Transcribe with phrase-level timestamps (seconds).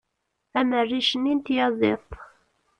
[0.59, 2.11] am rric-nni n tyaziḍt